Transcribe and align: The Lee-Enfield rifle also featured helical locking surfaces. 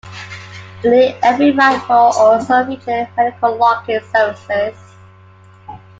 The 0.81 0.89
Lee-Enfield 0.89 1.57
rifle 1.59 1.95
also 1.95 2.65
featured 2.65 3.07
helical 3.15 3.55
locking 3.55 3.99
surfaces. 4.11 4.81